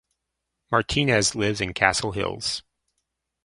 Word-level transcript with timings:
Martinez 0.71 1.35
lives 1.35 1.61
in 1.61 1.75
Castle 1.75 2.13
Hills. 2.13 2.63